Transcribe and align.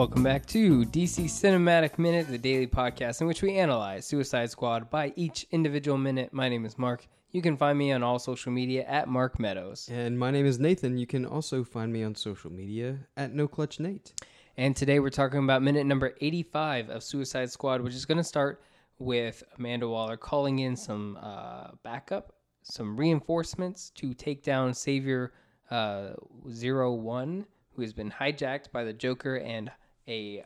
Welcome 0.00 0.22
back 0.22 0.46
to 0.46 0.86
DC 0.86 1.26
Cinematic 1.26 1.98
Minute, 1.98 2.28
the 2.28 2.38
daily 2.38 2.66
podcast 2.66 3.20
in 3.20 3.26
which 3.26 3.42
we 3.42 3.58
analyze 3.58 4.06
Suicide 4.06 4.50
Squad 4.50 4.88
by 4.88 5.12
each 5.14 5.46
individual 5.50 5.98
minute. 5.98 6.32
My 6.32 6.48
name 6.48 6.64
is 6.64 6.78
Mark. 6.78 7.06
You 7.32 7.42
can 7.42 7.54
find 7.58 7.78
me 7.78 7.92
on 7.92 8.02
all 8.02 8.18
social 8.18 8.50
media 8.50 8.82
at 8.84 9.08
Mark 9.08 9.38
Meadows. 9.38 9.90
And 9.92 10.18
my 10.18 10.30
name 10.30 10.46
is 10.46 10.58
Nathan. 10.58 10.96
You 10.96 11.06
can 11.06 11.26
also 11.26 11.62
find 11.62 11.92
me 11.92 12.02
on 12.02 12.14
social 12.14 12.50
media 12.50 12.96
at 13.18 13.34
No 13.34 13.46
Clutch 13.46 13.78
Nate. 13.78 14.14
And 14.56 14.74
today 14.74 15.00
we're 15.00 15.10
talking 15.10 15.44
about 15.44 15.60
minute 15.60 15.84
number 15.84 16.14
85 16.22 16.88
of 16.88 17.02
Suicide 17.02 17.50
Squad, 17.50 17.82
which 17.82 17.94
is 17.94 18.06
going 18.06 18.16
to 18.16 18.24
start 18.24 18.62
with 18.98 19.42
Amanda 19.58 19.86
Waller 19.86 20.16
calling 20.16 20.60
in 20.60 20.76
some 20.76 21.18
uh, 21.20 21.72
backup, 21.82 22.32
some 22.62 22.96
reinforcements 22.96 23.90
to 23.96 24.14
take 24.14 24.42
down 24.42 24.72
Savior 24.72 25.34
uh, 25.70 26.12
Zero 26.50 26.94
One, 26.94 27.44
who 27.74 27.82
has 27.82 27.92
been 27.92 28.10
hijacked 28.10 28.72
by 28.72 28.82
the 28.82 28.94
Joker 28.94 29.36
and 29.36 29.70
a 30.10 30.44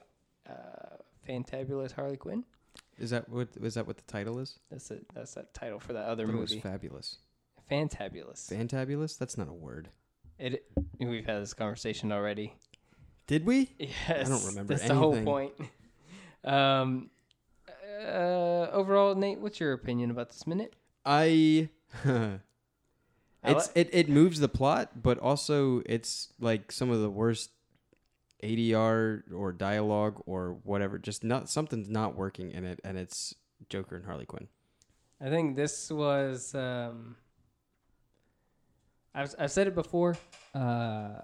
uh, 0.49 0.97
fantabulous 1.29 1.93
Harley 1.93 2.17
Quinn. 2.17 2.45
Is 2.99 3.11
that 3.11 3.29
what 3.29 3.49
is 3.61 3.75
that 3.75 3.87
what 3.87 3.97
the 3.97 4.05
title 4.05 4.39
is? 4.39 4.59
That's 4.71 4.91
a, 4.91 4.99
that's 5.15 5.35
that 5.35 5.53
title 5.55 5.81
for 5.81 5.95
that 5.95 6.05
other 6.05 6.25
I 6.25 6.27
thought 6.27 6.35
it 6.35 6.41
was 6.41 6.51
movie. 6.51 6.61
fabulous. 6.61 7.17
Fantabulous. 7.71 8.53
Fantabulous? 8.53 9.19
That's 9.19 9.37
not 9.37 9.49
a 9.49 9.53
word. 9.53 9.89
It. 10.39 10.65
We've 11.01 11.25
had 11.25 11.43
this 11.43 11.55
conversation 11.55 12.13
already. 12.13 12.55
Did 13.27 13.47
we? 13.47 13.71
Yes, 13.79 14.27
I 14.27 14.31
don't 14.31 14.45
remember 14.47 14.75
That's 14.75 14.87
the 14.87 14.95
whole 14.95 15.21
point. 15.23 15.53
Um. 16.45 17.11
Uh, 18.05 18.69
overall, 18.73 19.15
Nate, 19.15 19.39
what's 19.39 19.59
your 19.61 19.73
opinion 19.73 20.11
about 20.11 20.29
this 20.29 20.47
minute? 20.47 20.75
I 21.07 21.71
I 22.05 22.41
It's 23.45 23.71
it, 23.75 23.89
it 23.93 24.09
moves 24.09 24.41
the 24.41 24.49
plot, 24.49 25.03
but 25.03 25.19
also 25.19 25.83
it's 25.87 26.33
like 26.39 26.71
some 26.71 26.91
of 26.91 27.01
the 27.01 27.09
worst 27.09 27.51
ADR 28.45 29.23
or 29.33 29.53
dialogue 29.53 30.23
or 30.27 30.59
whatever. 30.65 30.99
Just 30.99 31.25
not 31.25 31.49
something's 31.49 31.89
not 31.89 32.17
working 32.17 32.51
in 32.51 32.65
it, 32.65 32.81
and 32.85 32.99
it's 32.99 33.35
Joker 33.69 33.97
and 33.97 34.05
Harley 34.05 34.27
Quinn. 34.27 34.49
I 35.21 35.29
think 35.31 35.57
this 35.57 35.91
was. 35.91 36.55
Um, 36.55 37.17
I've 39.15 39.35
I've 39.39 39.51
said 39.53 39.67
it 39.67 39.75
before, 39.75 40.17
uh, 40.55 41.21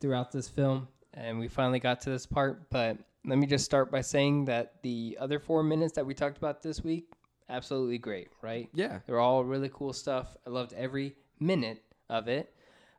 throughout 0.00 0.32
this 0.32 0.48
film, 0.48 0.88
and 1.14 1.38
we 1.38 1.48
finally 1.48 1.78
got 1.78 2.00
to 2.02 2.10
this 2.10 2.26
part. 2.26 2.70
But 2.70 2.98
let 3.24 3.38
me 3.38 3.46
just 3.46 3.64
start 3.64 3.90
by 3.90 4.00
saying 4.00 4.46
that 4.46 4.82
the 4.82 5.16
other 5.20 5.38
four 5.38 5.62
minutes 5.62 5.92
that 5.94 6.04
we 6.04 6.14
talked 6.14 6.38
about 6.38 6.62
this 6.62 6.82
week, 6.82 7.12
absolutely 7.48 7.98
great, 7.98 8.28
right? 8.40 8.68
Yeah, 8.74 9.00
They're 9.06 9.20
all 9.20 9.44
really 9.44 9.70
cool 9.72 9.92
stuff. 9.92 10.36
I 10.46 10.50
loved 10.50 10.72
every 10.72 11.14
minute 11.38 11.82
of 12.08 12.28
it. 12.28 12.52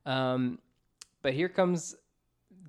Um, 0.06 0.60
but 1.22 1.34
here 1.34 1.50
comes 1.50 1.96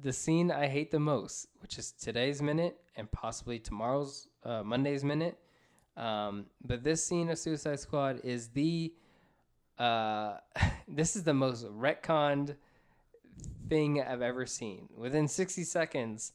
the 0.03 0.13
scene 0.13 0.51
I 0.51 0.67
hate 0.67 0.91
the 0.91 1.01
most, 1.01 1.49
which 1.61 1.79
is 1.79 1.93
today's 1.93 2.43
minute 2.43 2.77
and 2.97 3.11
possibly 3.11 3.59
tomorrow's 3.59 4.29
uh, 4.45 4.63
Monday's 4.63 5.05
minute. 5.05 5.39
Um, 5.97 6.47
but 6.65 6.83
this 6.83 7.05
scene 7.05 7.31
of 7.31 7.39
Suicide 7.39 7.81
Squad 7.81 8.21
is 8.25 8.49
the 8.49 8.93
uh, 9.79 10.37
this 10.89 11.17
is 11.17 11.25
the 11.25 11.35
most 11.35 11.67
retconned 11.67 12.57
thing 13.69 14.03
I've 14.03 14.23
ever 14.23 14.47
seen. 14.47 14.89
Within 14.97 15.29
60 15.29 15.65
seconds, 15.65 16.33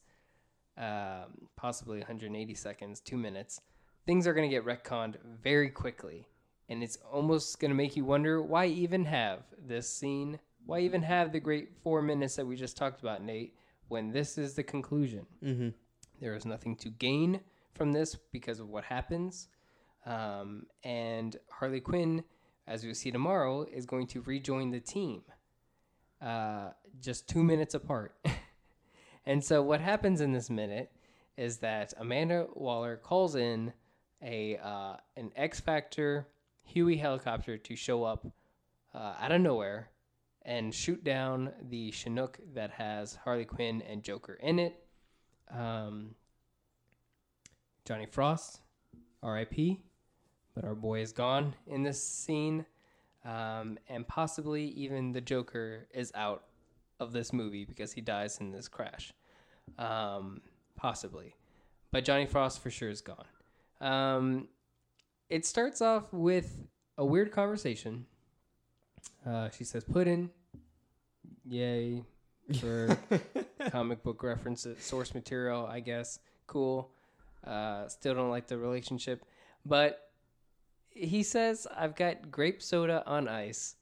um, 0.76 1.48
possibly 1.56 1.98
180 1.98 2.54
seconds, 2.54 3.00
two 3.00 3.16
minutes, 3.16 3.60
things 4.06 4.26
are 4.26 4.34
going 4.34 4.48
to 4.48 4.54
get 4.54 4.64
retconned 4.64 5.16
very 5.42 5.70
quickly. 5.70 6.26
And 6.68 6.82
it's 6.82 6.98
almost 7.10 7.58
going 7.58 7.70
to 7.70 7.74
make 7.74 7.96
you 7.96 8.04
wonder 8.04 8.40
why 8.42 8.66
even 8.66 9.04
have 9.06 9.40
this 9.58 9.88
scene? 9.90 10.38
Why 10.70 10.82
even 10.82 11.02
have 11.02 11.32
the 11.32 11.40
great 11.40 11.70
four 11.82 12.00
minutes 12.00 12.36
that 12.36 12.46
we 12.46 12.54
just 12.54 12.76
talked 12.76 13.00
about, 13.00 13.24
Nate, 13.24 13.56
when 13.88 14.12
this 14.12 14.38
is 14.38 14.54
the 14.54 14.62
conclusion? 14.62 15.26
mm-hmm. 15.44 15.70
There 16.20 16.36
is 16.36 16.46
nothing 16.46 16.76
to 16.76 16.90
gain 16.90 17.40
from 17.74 17.90
this 17.90 18.14
because 18.30 18.60
of 18.60 18.68
what 18.68 18.84
happens. 18.84 19.48
Um, 20.06 20.66
and 20.84 21.36
Harley 21.50 21.80
Quinn, 21.80 22.22
as 22.68 22.84
you'll 22.84 22.94
see 22.94 23.10
tomorrow, 23.10 23.64
is 23.64 23.84
going 23.84 24.06
to 24.08 24.20
rejoin 24.20 24.70
the 24.70 24.78
team 24.78 25.22
uh, 26.22 26.68
just 27.00 27.28
two 27.28 27.42
minutes 27.42 27.74
apart. 27.74 28.14
and 29.26 29.42
so, 29.42 29.62
what 29.62 29.80
happens 29.80 30.20
in 30.20 30.30
this 30.30 30.50
minute 30.50 30.92
is 31.36 31.56
that 31.58 31.92
Amanda 31.98 32.46
Waller 32.54 32.96
calls 32.96 33.34
in 33.34 33.72
a 34.22 34.56
uh, 34.58 34.98
an 35.16 35.32
X 35.34 35.58
Factor 35.58 36.28
Huey 36.62 36.96
helicopter 36.96 37.58
to 37.58 37.74
show 37.74 38.04
up 38.04 38.24
uh, 38.94 39.14
out 39.18 39.32
of 39.32 39.40
nowhere 39.40 39.90
and 40.42 40.74
shoot 40.74 41.02
down 41.04 41.52
the 41.68 41.90
Chinook 41.90 42.38
that 42.54 42.70
has 42.70 43.14
Harley 43.14 43.44
Quinn 43.44 43.82
and 43.82 44.02
Joker 44.02 44.34
in 44.34 44.58
it. 44.58 44.82
Um, 45.50 46.14
Johnny 47.84 48.06
Frost, 48.06 48.60
R.I.P. 49.22 49.82
But 50.54 50.64
our 50.64 50.74
boy 50.74 51.00
is 51.00 51.12
gone 51.12 51.54
in 51.66 51.82
this 51.82 52.02
scene, 52.02 52.66
um, 53.24 53.78
and 53.88 54.06
possibly 54.06 54.64
even 54.68 55.12
the 55.12 55.20
Joker 55.20 55.86
is 55.94 56.10
out 56.14 56.44
of 56.98 57.12
this 57.12 57.32
movie 57.32 57.64
because 57.64 57.92
he 57.92 58.00
dies 58.00 58.38
in 58.40 58.50
this 58.50 58.68
crash, 58.68 59.12
um, 59.78 60.40
possibly. 60.76 61.36
But 61.92 62.04
Johnny 62.04 62.26
Frost 62.26 62.60
for 62.60 62.70
sure 62.70 62.90
is 62.90 63.00
gone. 63.00 63.24
Um, 63.80 64.48
it 65.28 65.46
starts 65.46 65.80
off 65.80 66.12
with 66.12 66.58
a 66.98 67.04
weird 67.04 67.32
conversation. 67.32 68.06
Uh, 69.26 69.50
she 69.50 69.64
says, 69.64 69.84
"Puddin, 69.84 70.30
yay 71.46 72.02
for 72.60 72.96
comic 73.70 74.02
book 74.02 74.22
references, 74.22 74.82
source 74.82 75.14
material, 75.14 75.66
I 75.66 75.80
guess. 75.80 76.18
Cool. 76.46 76.90
Uh, 77.44 77.86
still 77.88 78.14
don't 78.14 78.30
like 78.30 78.46
the 78.48 78.58
relationship, 78.58 79.24
but 79.64 80.10
he 80.90 81.22
says 81.22 81.66
I've 81.74 81.94
got 81.94 82.30
grape 82.30 82.60
soda 82.62 83.02
on 83.06 83.28
ice, 83.28 83.76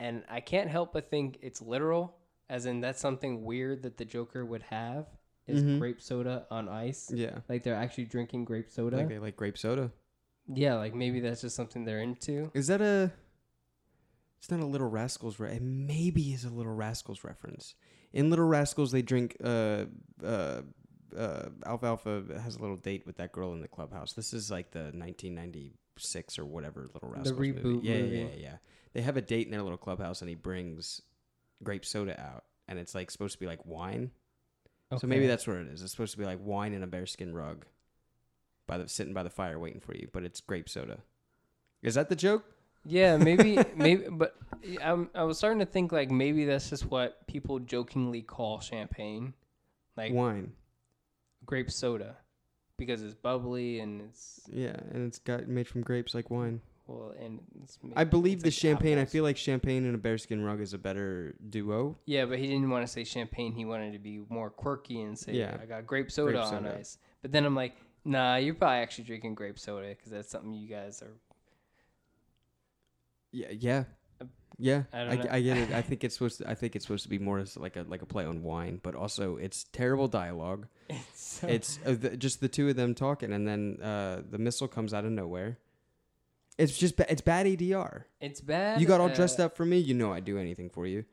and 0.00 0.22
I 0.30 0.40
can't 0.40 0.70
help 0.70 0.92
but 0.92 1.10
think 1.10 1.38
it's 1.42 1.60
literal, 1.60 2.16
as 2.48 2.66
in 2.66 2.80
that's 2.80 3.00
something 3.00 3.44
weird 3.44 3.82
that 3.82 3.96
the 3.96 4.04
Joker 4.04 4.44
would 4.46 4.62
have 4.62 5.06
is 5.46 5.62
Mhm. 5.62 5.78
grape 5.78 6.00
soda 6.00 6.46
on 6.50 6.68
ice. 6.68 7.10
yeah. 7.12 7.38
Like 7.48 7.62
they're 7.62 7.74
actually 7.74 8.04
drinking 8.04 8.44
grape 8.44 8.70
soda. 8.70 8.98
Like 8.98 9.08
they 9.08 9.18
like 9.18 9.36
grape 9.36 9.58
soda. 9.58 9.90
yeah, 10.46 10.74
like 10.76 10.94
maybe 10.94 11.20
that's 11.20 11.40
just 11.42 11.56
something 11.56 11.84
they're 11.84 12.00
into. 12.00 12.50
Is 12.54 12.68
that 12.68 12.80
a? 12.80 13.12
It's 14.38 14.50
not 14.50 14.60
a 14.60 14.66
Little 14.66 14.88
Rascals. 14.88 15.38
Re- 15.40 15.52
it 15.56 15.62
maybe 15.62 16.32
is 16.32 16.44
a 16.44 16.50
Little 16.50 16.74
Rascals 16.74 17.24
reference. 17.24 17.74
In 18.12 18.30
Little 18.30 18.46
Rascals, 18.46 18.92
they 18.92 19.02
drink. 19.02 19.36
Uh, 19.42 19.84
uh, 20.24 20.62
uh, 21.16 21.48
Alfalfa 21.66 22.22
has 22.42 22.56
a 22.56 22.60
little 22.60 22.76
date 22.76 23.06
with 23.06 23.16
that 23.16 23.32
girl 23.32 23.52
in 23.52 23.60
the 23.60 23.68
clubhouse. 23.68 24.12
This 24.12 24.32
is 24.34 24.50
like 24.50 24.70
the 24.70 24.90
1996 24.92 26.38
or 26.38 26.44
whatever 26.44 26.86
Little 26.94 27.08
Rascals 27.08 27.32
movie. 27.38 27.52
reboot 27.52 27.80
Yeah, 27.82 27.98
movie. 27.98 28.16
yeah, 28.16 28.22
yeah, 28.24 28.28
yeah. 28.38 28.56
They 28.92 29.02
have 29.02 29.16
a 29.16 29.22
date 29.22 29.46
in 29.46 29.50
their 29.52 29.62
little 29.62 29.78
clubhouse, 29.78 30.20
and 30.22 30.28
he 30.28 30.34
brings 30.34 31.02
grape 31.62 31.84
soda 31.84 32.18
out, 32.20 32.44
and 32.68 32.78
it's 32.78 32.94
like 32.94 33.10
supposed 33.10 33.34
to 33.34 33.38
be 33.40 33.46
like 33.46 33.64
wine. 33.64 34.10
Okay. 34.92 35.00
So 35.00 35.06
maybe 35.06 35.26
that's 35.26 35.46
what 35.46 35.56
it 35.56 35.66
is. 35.68 35.82
It's 35.82 35.90
supposed 35.92 36.12
to 36.12 36.18
be 36.18 36.24
like 36.24 36.38
wine 36.42 36.72
in 36.72 36.82
a 36.82 36.86
bearskin 36.86 37.34
rug, 37.34 37.66
by 38.66 38.78
the 38.78 38.88
sitting 38.88 39.12
by 39.14 39.22
the 39.22 39.30
fire 39.30 39.58
waiting 39.58 39.80
for 39.80 39.94
you, 39.94 40.08
but 40.12 40.22
it's 40.24 40.40
grape 40.40 40.68
soda. 40.68 40.98
Is 41.82 41.94
that 41.94 42.08
the 42.08 42.16
joke? 42.16 42.44
Yeah, 42.88 43.16
maybe, 43.18 43.58
maybe, 43.76 44.04
but 44.10 44.34
I'm, 44.82 45.10
I 45.14 45.22
was 45.24 45.36
starting 45.38 45.58
to 45.60 45.66
think 45.66 45.92
like 45.92 46.10
maybe 46.10 46.44
that's 46.46 46.70
just 46.70 46.86
what 46.86 47.26
people 47.26 47.58
jokingly 47.58 48.22
call 48.22 48.60
champagne, 48.60 49.34
like 49.96 50.12
wine. 50.12 50.52
grape 51.44 51.70
soda, 51.70 52.16
because 52.78 53.02
it's 53.02 53.14
bubbly 53.14 53.80
and 53.80 54.00
it's 54.00 54.40
Yeah, 54.50 54.76
and 54.92 55.06
it's 55.06 55.18
got 55.18 55.46
made 55.48 55.68
from 55.68 55.82
grapes 55.82 56.14
like 56.14 56.30
wine. 56.30 56.60
well, 56.86 57.12
and 57.20 57.40
it's. 57.62 57.78
ma- 57.82 57.92
I 57.96 58.04
believe 58.04 58.34
it's 58.38 58.42
the 58.44 58.48
like 58.48 58.54
champagne. 58.54 58.96
I 58.98 59.02
apples. 59.02 59.12
feel 59.12 59.24
like 59.24 59.36
champagne 59.36 59.84
and 59.84 59.94
a 59.94 59.98
bearskin 59.98 60.42
rug 60.42 60.60
is 60.60 60.72
a 60.72 60.78
better 60.78 61.34
duo. 61.50 61.98
Yeah, 62.06 62.24
but 62.24 62.38
he 62.38 62.46
didn't 62.46 62.70
want 62.70 62.86
to 62.86 62.90
say 62.92 63.04
champagne. 63.04 63.52
He 63.52 63.64
wanted 63.66 63.92
to 63.92 63.98
be 63.98 64.22
more 64.30 64.48
quirky 64.50 65.02
and 65.02 65.18
say, 65.18 65.32
Yeah. 65.32 65.56
"I 65.60 65.66
got 65.66 65.86
grape 65.86 66.10
soda 66.10 66.32
Grape 66.32 66.42
on 66.44 66.48
soda. 66.64 66.76
ice." 66.78 66.96
But 67.22 67.32
then 67.32 67.44
I'm 67.44 67.54
like, 67.54 67.76
"Nah, 68.06 68.36
you're 68.36 68.54
probably 68.54 68.78
actually 68.78 69.04
drinking 69.04 69.34
grape 69.34 69.58
soda 69.58 69.88
because 69.88 70.10
that's 70.10 70.30
something 70.30 70.54
you 70.54 70.68
guys 70.68 71.02
are." 71.02 71.12
Yeah, 73.40 73.52
yeah, 73.68 73.84
Uh, 74.20 74.24
yeah. 74.58 74.82
I 74.92 75.00
I. 75.00 75.26
I 75.36 75.40
get 75.48 75.56
it. 75.56 75.70
I 75.72 75.82
think 75.82 76.02
it's 76.04 76.14
supposed. 76.16 76.38
To, 76.38 76.50
I 76.50 76.54
think 76.54 76.74
it's 76.76 76.84
supposed 76.86 77.04
to 77.04 77.08
be 77.16 77.18
more 77.28 77.38
as 77.38 77.56
like 77.56 77.76
a 77.76 77.84
like 77.88 78.02
a 78.02 78.06
play 78.06 78.24
on 78.24 78.42
wine, 78.42 78.80
but 78.82 78.94
also 78.94 79.36
it's 79.36 79.64
terrible 79.72 80.08
dialogue. 80.08 80.66
It's 80.88 81.22
so- 81.40 81.46
It's 81.56 81.78
uh, 81.86 81.94
the, 82.02 82.16
just 82.16 82.40
the 82.40 82.48
two 82.48 82.68
of 82.70 82.76
them 82.76 82.94
talking, 82.94 83.32
and 83.32 83.46
then 83.46 83.78
uh, 83.82 84.22
the 84.34 84.38
missile 84.38 84.68
comes 84.68 84.92
out 84.94 85.04
of 85.04 85.12
nowhere. 85.12 85.58
It's 86.58 86.76
just 86.76 86.96
ba- 86.96 87.06
it's 87.12 87.20
bad 87.22 87.46
ADR. 87.46 88.04
it's 88.20 88.40
bad. 88.40 88.80
You 88.80 88.86
got 88.88 89.00
all 89.00 89.10
uh, 89.10 89.14
dressed 89.14 89.38
up 89.38 89.56
for 89.56 89.64
me. 89.64 89.78
You 89.78 89.94
know 89.94 90.12
I'd 90.12 90.24
do 90.24 90.38
anything 90.38 90.70
for 90.70 90.86
you. 90.86 91.04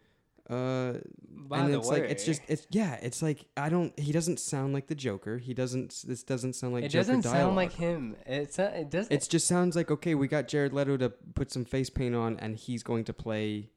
Uh, 0.50 1.00
By 1.48 1.60
and 1.60 1.74
the 1.74 1.80
it's 1.80 1.88
way, 1.90 2.02
like 2.02 2.10
it's 2.12 2.24
just 2.26 2.42
it's 2.48 2.68
yeah. 2.70 3.00
It's 3.02 3.22
like 3.24 3.46
I 3.58 3.70
don't. 3.70 3.98
He 4.00 4.12
doesn't 4.12 4.40
sound 4.40 4.74
like 4.74 4.88
the 4.88 4.96
Joker. 4.96 5.38
He 5.40 5.54
doesn't. 5.56 6.04
This 6.08 6.22
doesn't 6.24 6.54
sound 6.54 6.74
like 6.74 6.84
it 6.84 6.90
Joker 6.90 7.08
doesn't 7.08 7.22
dialogue. 7.22 7.40
sound 7.42 7.56
like 7.56 7.74
him. 7.74 8.16
It's 8.28 8.60
uh, 8.60 8.72
it 8.76 8.90
doesn't. 8.92 9.12
It 9.12 9.28
just 9.30 9.48
sounds 9.48 9.76
like 9.76 9.90
okay. 9.90 10.14
We 10.14 10.28
got 10.28 10.48
Jared 10.48 10.72
Leto 10.74 10.98
to 10.98 11.10
put 11.10 11.52
some 11.52 11.66
face 11.66 11.90
paint 11.90 12.14
on, 12.14 12.38
and 12.40 12.56
he's 12.56 12.84
going 12.84 13.06
to 13.06 13.14
play 13.14 13.70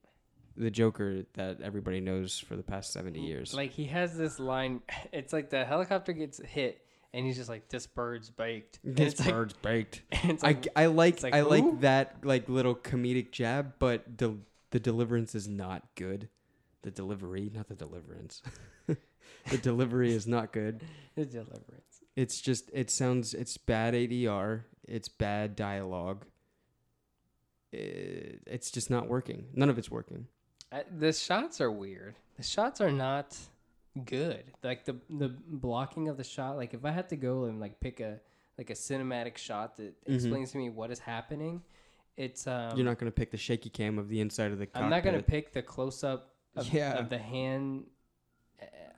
the 0.59 0.71
Joker 0.71 1.23
that 1.35 1.61
everybody 1.63 2.01
knows 2.01 2.39
for 2.39 2.55
the 2.57 2.63
past 2.63 2.93
seventy 2.93 3.21
years. 3.21 3.55
Like 3.55 3.71
he 3.71 3.87
has 3.87 4.17
this 4.17 4.39
line. 4.39 4.83
It's 5.13 5.33
like 5.33 5.49
the 5.49 5.65
helicopter 5.65 6.13
gets 6.13 6.39
hit, 6.39 6.83
and 7.15 7.25
he's 7.25 7.37
just 7.37 7.49
like, 7.49 7.71
"This 7.71 7.87
bird's 7.87 8.29
baked." 8.29 8.79
And 8.85 8.95
this 8.95 9.13
it's 9.15 9.21
like- 9.21 9.31
bird's 9.35 9.55
baked. 9.55 10.03
it's 10.13 10.45
I, 10.45 10.49
like, 10.49 10.69
I 10.77 10.87
like 10.87 11.23
like, 11.23 11.35
I 11.35 11.41
like 11.41 11.81
that 11.81 12.17
like 12.25 12.47
little 12.51 12.75
comedic 12.75 13.31
jab, 13.33 13.75
but 13.79 14.19
the 14.19 14.37
the 14.71 14.81
deliverance 14.81 15.35
is 15.35 15.49
not 15.49 15.83
good. 15.95 16.29
The 16.83 16.91
delivery, 16.91 17.51
not 17.53 17.69
the 17.69 17.75
deliverance. 17.75 18.43
the 18.87 19.59
delivery 19.59 20.13
is 20.13 20.27
not 20.27 20.53
good. 20.53 20.83
the 21.17 21.25
deliverance. 21.25 22.01
It's 22.17 22.41
just 22.41 22.71
it 22.73 22.91
sounds 22.91 23.35
it's 23.35 23.57
bad 23.57 23.95
ADR. 23.95 24.63
It's 24.87 25.09
bad 25.09 25.57
dialogue. 25.57 26.25
It, 27.73 28.41
it's 28.47 28.71
just 28.71 28.91
not 28.91 29.09
working. 29.09 29.47
None 29.55 29.69
of 29.69 29.79
it's 29.79 29.91
working. 29.91 30.27
I, 30.73 30.85
the 30.97 31.13
shots 31.13 31.61
are 31.61 31.71
weird. 31.71 32.15
The 32.37 32.43
shots 32.43 32.81
are 32.81 32.91
not 32.91 33.37
good. 34.05 34.45
Like 34.63 34.85
the 34.85 34.97
the 35.11 35.29
blocking 35.29 36.09
of 36.09 36.17
the 36.17 36.25
shot. 36.25 36.57
Like 36.57 36.75
if 36.75 36.85
I 36.85 36.91
had 36.91 37.09
to 37.11 37.17
go 37.17 37.45
and 37.45 37.61
like 37.61 37.81
pick 37.81 38.01
a 38.01 38.21
like 38.57 38.71
a 38.71 38.75
cinematic 38.75 39.37
shot 39.37 39.77
that 39.77 40.05
Mhm. 40.07 40.15
explains 40.15 40.53
to 40.53 40.59
me 40.59 40.71
what 40.71 40.91
is 40.91 40.99
happening, 40.99 41.63
it's 42.17 42.47
um. 42.47 42.77
You're 42.77 42.87
not 42.87 42.99
gonna 42.99 43.11
pick 43.11 43.31
the 43.31 43.37
shaky 43.37 43.69
cam 43.71 43.99
of 43.99 44.09
the 44.09 44.21
inside 44.21 44.53
of 44.53 44.59
the. 44.59 44.67
Cockpit. 44.67 44.83
I'm 44.83 44.91
not 44.91 45.03
gonna 45.03 45.23
pick 45.23 45.53
the 45.53 45.63
close 45.63 46.03
up 46.03 46.35
of, 46.61 46.73
Yeah. 46.73 46.99
of 46.99 47.09
the 47.11 47.19
hand. 47.19 47.85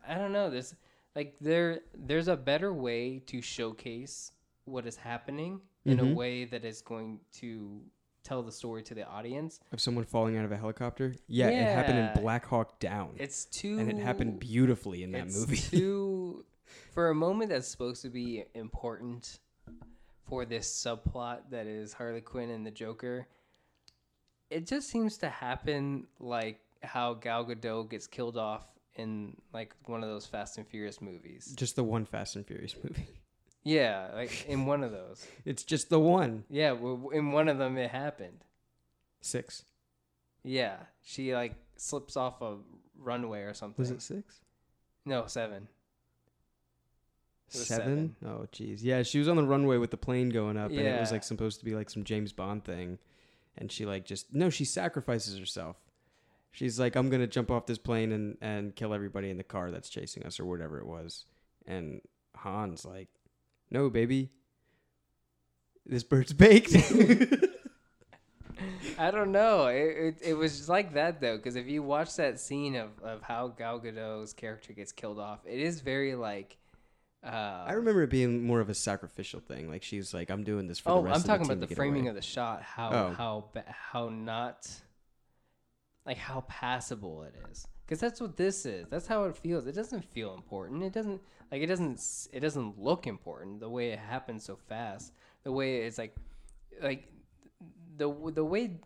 I 0.07 0.15
don't 0.15 0.33
know. 0.33 0.51
There's 0.51 0.75
like 1.15 1.37
there 1.41 1.81
there's 1.95 2.29
a 2.29 2.37
better 2.37 2.73
way 2.73 3.19
to 3.27 3.41
showcase 3.43 4.33
what 4.65 4.87
is 4.87 4.97
happening 4.97 5.61
in 5.85 5.99
a 5.99 6.03
Mhm. 6.05 6.15
way 6.15 6.45
that 6.45 6.65
is 6.65 6.81
going 6.83 7.21
to 7.33 7.83
tell 8.23 8.43
the 8.43 8.53
story 8.53 8.83
to 8.85 8.95
the 8.95 9.07
audience. 9.07 9.61
of 9.73 9.81
someone 9.81 10.05
falling 10.05 10.37
out 10.37 10.45
of 10.45 10.53
a 10.53 10.57
helicopter. 10.57 11.15
Yeah, 11.27 11.49
it 11.49 11.75
happened 11.75 11.99
in 11.99 12.23
Black 12.23 12.45
Hawk 12.47 12.79
Down, 12.79 13.15
It's 13.19 13.45
too 13.47 13.79
and 13.79 13.91
it 13.91 13.97
happened 13.99 14.39
beautifully 14.39 15.03
in 15.03 15.13
that 15.13 15.27
it's 15.27 15.39
movie. 15.39 15.57
too 15.57 16.45
for 16.93 17.09
a 17.11 17.15
moment 17.15 17.51
that's 17.51 17.67
supposed 17.69 18.03
to 18.03 18.11
be 18.11 18.45
important 18.55 19.41
for 20.25 20.45
this 20.45 20.71
subplot 20.71 21.51
that 21.51 21.67
is 21.67 21.93
Harley 21.95 22.21
Quinn 22.21 22.51
and 22.51 22.65
the 22.65 22.71
Joker. 22.71 23.27
It 24.51 24.67
just 24.67 24.89
seems 24.89 25.17
to 25.19 25.29
happen 25.29 26.07
like 26.19 26.61
how 26.83 27.15
Gal 27.15 27.45
Gadot 27.45 27.89
gets 27.91 28.07
killed 28.07 28.37
off 28.37 28.65
in 28.97 29.37
like 29.53 29.75
one 29.87 30.03
of 30.03 30.09
those 30.11 30.27
Fast 30.27 30.59
and 30.59 30.67
Furious 30.67 31.01
movies. 31.01 31.55
just 31.57 31.77
the 31.77 31.85
one 31.85 32.05
Fast 32.05 32.37
and 32.37 32.47
Furious 32.47 32.75
movie. 32.83 33.07
Yeah, 33.63 34.09
like 34.15 34.47
in 34.47 34.65
one 34.65 34.83
of 34.83 34.91
those. 34.91 35.27
It's 35.45 35.65
just 35.65 35.91
the 35.91 35.99
one. 36.01 36.45
Yeah, 36.49 36.71
w- 36.71 37.11
in 37.13 37.31
one 37.33 37.47
of 37.47 37.59
them 37.59 37.77
it 37.77 37.91
happened. 37.91 38.43
Six. 39.21 39.67
Yeah, 40.43 40.77
she 41.03 41.35
like 41.35 41.57
slips 41.77 42.17
off 42.17 42.41
a 42.41 42.57
runway 42.99 43.43
or 43.43 43.53
something. 43.53 43.83
Was 43.83 43.91
it 43.91 44.01
six? 44.01 44.41
No, 45.05 45.27
seven. 45.27 45.69
Was 47.53 47.67
Seven? 47.67 48.17
Oh, 48.25 48.47
jeez. 48.53 48.79
Yeah, 48.81 49.03
she 49.03 49.19
was 49.19 49.29
on 49.29 49.37
the 49.37 49.43
runway 49.45 49.77
with 49.77 49.91
the 49.91 49.97
plane 49.99 50.29
going 50.31 50.57
up, 50.57 50.71
and 50.71 50.81
it 50.81 50.99
was 51.01 51.13
like 51.13 51.25
supposed 51.25 51.59
to 51.59 51.65
be 51.67 51.75
like 51.75 51.91
some 51.91 52.05
James 52.05 52.33
Bond 52.33 52.65
thing, 52.65 52.99
and 53.59 53.71
she 53.71 53.85
like 53.85 54.05
just 54.07 54.33
no, 54.33 54.49
she 54.51 54.65
sacrifices 54.65 55.39
herself. 55.39 55.77
She's 56.53 56.81
like, 56.81 56.97
I'm 56.97 57.09
gonna 57.11 57.27
jump 57.27 57.51
off 57.51 57.67
this 57.67 57.79
plane 57.79 58.13
and 58.13 58.37
and 58.41 58.75
kill 58.75 58.93
everybody 58.95 59.31
in 59.31 59.37
the 59.37 59.45
car 59.45 59.71
that's 59.71 59.89
chasing 59.89 60.25
us 60.25 60.41
or 60.41 60.45
whatever 60.47 60.79
it 60.79 60.87
was, 60.87 61.25
and 61.67 62.01
Han's 62.37 62.85
like, 62.85 63.09
No, 63.71 63.89
baby, 63.91 64.31
this 65.87 66.03
bird's 66.03 66.33
baked. 66.33 66.75
I 68.99 69.11
don't 69.11 69.33
know. 69.33 69.69
It, 69.69 69.97
it, 69.97 70.15
it 70.23 70.35
was 70.35 70.57
just 70.59 70.69
like 70.69 70.93
that 70.95 71.21
though, 71.21 71.37
because 71.37 71.57
if 71.57 71.67
you 71.67 71.83
watch 71.83 72.17
that 72.17 72.39
scene 72.39 72.77
of, 72.77 72.91
of 73.03 73.23
how 73.23 73.49
Gal 73.49 73.81
Gadot's 73.81 74.35
character 74.35 74.73
gets 74.75 74.93
killed 74.93 75.19
off, 75.19 75.41
it 75.47 75.59
is 75.59 75.81
very 75.81 76.15
like. 76.15 76.59
Uh, 77.25 77.65
I 77.67 77.73
remember 77.75 78.03
it 78.03 78.11
being 78.11 78.43
more 78.45 78.61
of 78.61 78.69
a 78.71 78.75
sacrificial 78.75 79.41
thing. 79.41 79.71
Like 79.71 79.83
she's 79.83 80.13
like, 80.13 80.31
I'm 80.31 80.43
doing 80.43 80.67
this 80.67 80.79
for 80.79 80.91
the 80.91 80.97
Oh, 80.97 81.03
rest 81.03 81.21
I'm 81.21 81.27
talking 81.27 81.47
about 81.51 81.67
the 81.67 81.75
framing 81.75 82.09
of 82.09 82.15
the 82.15 82.23
shot. 82.23 82.63
How 82.63 82.91
Oh. 82.93 83.15
how 83.15 83.45
how 83.67 84.09
not 84.09 84.69
like 86.07 86.17
how 86.17 86.43
passable 86.43 87.23
it 87.23 87.35
is. 87.51 87.67
Because 87.85 88.01
that's 88.01 88.21
what 88.21 88.37
this 88.37 88.67
is. 88.67 88.89
That's 88.89 89.07
how 89.07 89.25
it 89.25 89.37
feels. 89.37 89.67
It 89.67 89.75
doesn't 89.75 90.05
feel 90.05 90.35
important. 90.35 90.83
It 90.83 90.93
doesn't 90.93 91.21
like 91.51 91.61
it 91.63 91.67
doesn't 91.67 92.01
it 92.33 92.41
doesn't 92.41 92.79
look 92.79 93.07
important 93.07 93.61
the 93.61 93.69
way 93.69 93.91
it 93.91 93.99
happens 93.99 94.45
so 94.45 94.57
fast. 94.57 95.13
The 95.43 95.53
way 95.53 95.79
it's 95.79 95.99
like 95.99 96.15
like 96.83 97.09
the 97.97 98.09
the 98.33 98.45
way 98.45 98.79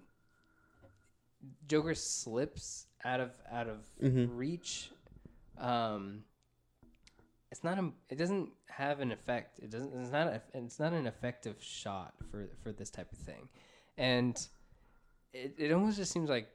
Joker 1.69 1.95
slips 1.95 2.87
out 3.05 3.21
of 3.21 3.31
out 3.51 3.69
of 3.69 3.79
Mhm. 4.01 4.29
reach. 4.33 4.91
Um, 5.59 6.25
it's 7.51 7.63
not 7.63 7.79
a. 7.79 7.93
It 8.09 8.17
doesn't 8.17 8.51
have 8.69 9.01
an 9.01 9.13
effect. 9.13 9.59
It 9.61 9.71
doesn't. 9.71 9.93
It's 9.95 10.11
not. 10.11 10.27
A, 10.27 10.43
it's 10.55 10.81
not 10.81 10.93
an 10.93 11.07
effective 11.07 11.63
shot 11.63 12.15
for 12.31 12.49
for 12.63 12.73
this 12.73 12.91
type 12.91 13.13
of 13.13 13.19
thing, 13.19 13.49
and 13.99 14.37
it 15.33 15.55
it 15.59 15.73
almost 15.73 15.97
just 15.99 16.11
seems 16.13 16.29
like 16.31 16.49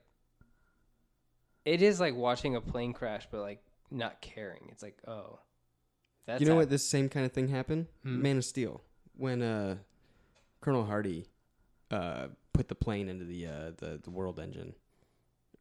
it 1.66 1.82
is 1.82 2.00
like 2.00 2.16
watching 2.16 2.56
a 2.56 2.62
plane 2.62 2.94
crash, 2.94 3.28
but 3.32 3.42
like 3.42 3.62
not 3.92 4.22
caring. 4.22 4.68
It's 4.72 4.84
like 4.84 4.98
oh, 5.08 5.40
that's 6.26 6.42
you 6.42 6.48
know 6.48 6.54
hap- 6.54 6.62
what? 6.62 6.70
This 6.70 6.86
same 6.86 7.10
kind 7.10 7.26
of 7.26 7.32
thing 7.32 7.48
happened. 7.50 7.88
Hmm. 8.04 8.22
Man 8.22 8.38
of 8.38 8.46
Steel, 8.46 8.82
when 9.18 9.42
uh, 9.42 9.76
Colonel 10.62 10.86
Hardy 10.86 11.26
uh, 11.92 12.28
put 12.54 12.68
the 12.68 12.76
plane 12.76 13.10
into 13.10 13.26
the 13.26 13.48
uh, 13.48 13.72
the 13.78 14.00
the 14.04 14.10
world 14.10 14.40
engine, 14.40 14.74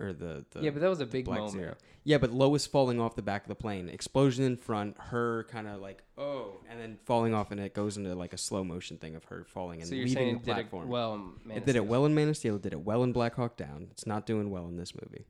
or 0.01 0.13
the, 0.13 0.45
the 0.51 0.61
yeah, 0.61 0.71
but 0.71 0.81
that 0.81 0.89
was 0.89 1.01
a 1.01 1.07
big 1.07 1.25
Black 1.25 1.39
moment. 1.39 1.55
Zero. 1.55 1.75
Yeah, 2.05 2.19
but 2.19 2.33
Lois 2.33 2.67
falling 2.67 3.01
off 3.01 3.17
the 3.17 3.23
back 3.23 3.43
of 3.43 3.49
the 3.49 3.55
plane, 3.55 3.89
explosion 3.89 4.45
in 4.45 4.57
front, 4.57 4.97
her 4.99 5.45
kind 5.51 5.67
of 5.69 5.81
like 5.81 6.03
oh, 6.17 6.53
and 6.71 6.81
then 6.81 6.99
falling 7.05 7.35
off, 7.35 7.51
and 7.51 7.61
it 7.61 7.75
goes 7.75 7.97
into 7.97 8.15
like 8.15 8.33
a 8.33 8.39
slow 8.39 8.65
motion 8.65 8.97
thing 8.97 9.15
of 9.15 9.25
her 9.25 9.45
falling 9.45 9.81
and 9.81 9.89
So 9.89 9.95
you're 9.95 10.07
leaving 10.07 10.17
saying 10.17 10.43
the 10.45 10.53
platform. 10.53 10.89
well? 10.89 11.15
in 11.15 11.33
Man 11.49 11.57
it 11.59 11.67
did 11.67 11.77
it 11.77 11.87
well 11.87 12.07
in 12.07 12.15
Man 12.15 12.29
of 12.29 12.37
Steel. 12.37 12.57
It 12.57 12.63
did 12.63 12.73
it 12.73 12.81
well 12.81 13.03
in 13.05 13.13
Black 13.13 13.35
Hawk 13.35 13.57
Down. 13.57 13.89
It's 13.91 14.07
not 14.07 14.25
doing 14.27 14.51
well 14.51 14.67
in 14.69 14.77
this 14.77 14.95
movie. 14.95 15.27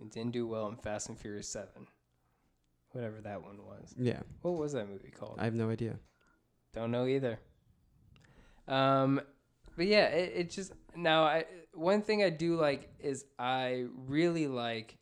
It 0.00 0.10
didn't 0.10 0.32
do 0.32 0.46
well 0.46 0.68
in 0.68 0.76
Fast 0.76 1.08
and 1.08 1.18
Furious 1.18 1.48
Seven, 1.48 1.86
whatever 2.92 3.20
that 3.20 3.42
one 3.42 3.58
was. 3.64 3.94
Yeah, 3.98 4.20
What 4.42 4.52
was 4.56 4.72
that 4.72 4.88
movie 4.88 5.10
called? 5.10 5.36
I 5.38 5.44
have 5.44 5.54
no 5.54 5.70
idea. 5.70 5.98
Don't 6.72 6.90
know 6.90 7.06
either. 7.06 7.38
Um, 8.68 9.20
but 9.76 9.86
yeah, 9.86 10.06
it, 10.06 10.32
it 10.36 10.50
just 10.50 10.72
now 10.94 11.24
I 11.24 11.44
one 11.74 12.02
thing 12.02 12.22
I 12.22 12.30
do 12.30 12.56
like 12.56 12.88
is 12.98 13.24
I 13.38 13.86
really 14.06 14.46
like 14.46 14.96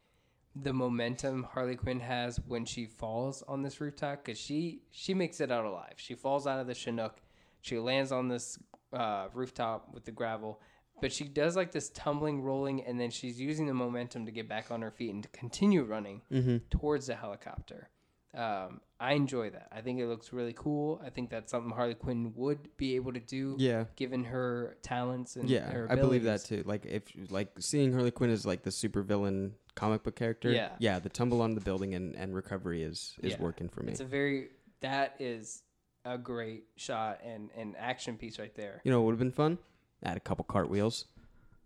the 0.56 0.72
momentum 0.72 1.44
Harley 1.44 1.76
Quinn 1.76 2.00
has 2.00 2.40
when 2.46 2.64
she 2.64 2.86
falls 2.86 3.42
on 3.46 3.62
this 3.62 3.80
rooftop 3.80 4.24
because 4.24 4.38
she 4.38 4.82
she 4.90 5.14
makes 5.14 5.40
it 5.40 5.50
out 5.50 5.64
alive. 5.64 5.94
She 5.96 6.14
falls 6.14 6.46
out 6.46 6.58
of 6.60 6.66
the 6.66 6.74
Chinook, 6.74 7.20
she 7.60 7.78
lands 7.78 8.12
on 8.12 8.28
this 8.28 8.58
uh, 8.92 9.28
rooftop 9.34 9.92
with 9.92 10.04
the 10.04 10.12
gravel, 10.12 10.60
but 11.00 11.12
she 11.12 11.24
does 11.24 11.56
like 11.56 11.72
this 11.72 11.90
tumbling, 11.90 12.42
rolling, 12.42 12.84
and 12.84 12.98
then 13.00 13.10
she's 13.10 13.40
using 13.40 13.66
the 13.66 13.74
momentum 13.74 14.26
to 14.26 14.32
get 14.32 14.48
back 14.48 14.70
on 14.70 14.82
her 14.82 14.90
feet 14.90 15.12
and 15.14 15.22
to 15.22 15.28
continue 15.30 15.82
running 15.84 16.22
Mm-hmm. 16.32 16.56
towards 16.70 17.06
the 17.06 17.14
helicopter. 17.14 17.88
Um, 18.34 18.80
I 19.00 19.14
enjoy 19.14 19.50
that. 19.50 19.68
I 19.72 19.80
think 19.80 19.98
it 20.00 20.06
looks 20.06 20.32
really 20.32 20.52
cool. 20.54 21.00
I 21.04 21.08
think 21.10 21.30
that's 21.30 21.50
something 21.50 21.70
Harley 21.72 21.94
Quinn 21.94 22.32
would 22.36 22.76
be 22.76 22.94
able 22.96 23.12
to 23.14 23.20
do, 23.20 23.56
Yeah, 23.58 23.84
given 23.96 24.24
her 24.24 24.76
talents 24.82 25.36
and 25.36 25.48
yeah, 25.48 25.70
her 25.70 25.86
I 25.90 25.94
believe 25.96 26.24
that 26.24 26.44
too. 26.44 26.62
Like 26.66 26.84
if 26.84 27.04
like 27.30 27.48
seeing 27.58 27.92
Harley 27.92 28.10
Quinn 28.10 28.30
as 28.30 28.44
like 28.44 28.62
the 28.64 28.70
supervillain 28.70 29.52
comic 29.74 30.02
book 30.02 30.14
character. 30.16 30.50
Yeah. 30.50 30.70
yeah. 30.78 30.98
The 30.98 31.08
tumble 31.08 31.40
on 31.40 31.54
the 31.54 31.60
building 31.62 31.94
and, 31.94 32.14
and 32.16 32.34
recovery 32.34 32.82
is 32.82 33.14
is 33.22 33.32
Yeah. 33.32 33.38
working 33.40 33.68
for 33.68 33.82
me. 33.82 33.92
It's 33.92 34.00
a 34.00 34.04
very 34.04 34.48
that 34.80 35.14
is 35.18 35.62
a 36.04 36.18
great 36.18 36.64
shot 36.76 37.20
and 37.24 37.50
and 37.56 37.76
action 37.78 38.16
piece 38.18 38.38
right 38.38 38.54
there. 38.54 38.80
you 38.84 38.90
know, 38.92 39.00
it 39.00 39.04
would 39.06 39.12
have 39.12 39.18
been 39.18 39.32
fun. 39.32 39.58
Add 40.02 40.16
a 40.16 40.20
couple 40.20 40.44
cartwheels. 40.44 41.06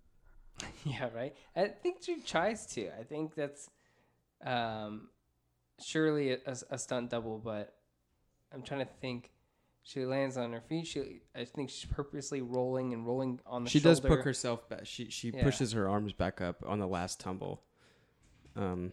yeah, 0.84 1.08
right. 1.14 1.34
I 1.56 1.68
think 1.68 1.98
she 2.02 2.20
tries 2.20 2.66
to. 2.74 2.88
I 2.98 3.02
think 3.04 3.34
that's 3.34 3.68
um, 4.44 5.08
surely 5.80 6.32
a, 6.32 6.38
a 6.70 6.78
stunt 6.78 7.10
double, 7.10 7.38
but 7.38 7.74
I'm 8.52 8.62
trying 8.62 8.80
to 8.80 8.92
think. 9.00 9.30
She 9.84 10.04
lands 10.04 10.36
on 10.36 10.52
her 10.52 10.60
feet. 10.60 10.86
She, 10.86 11.22
I 11.34 11.44
think 11.44 11.68
she's 11.68 11.90
purposely 11.90 12.40
rolling 12.40 12.92
and 12.92 13.04
rolling 13.04 13.40
on 13.44 13.64
the. 13.64 13.70
she 13.70 13.80
does 13.80 13.98
shoulder. 13.98 14.16
poke 14.16 14.24
herself 14.24 14.68
back. 14.68 14.86
She 14.86 15.10
she 15.10 15.32
Yeah. 15.34 15.42
pushes 15.42 15.72
her 15.72 15.88
arms 15.88 16.12
back 16.12 16.40
up 16.40 16.62
on 16.64 16.78
the 16.78 16.86
last 16.86 17.18
tumble. 17.18 17.64
Um, 18.54 18.92